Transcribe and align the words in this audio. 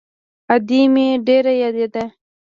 ادې 0.53 0.81
مې 0.93 1.07
ډېره 1.27 1.53
يادېده. 1.61 2.03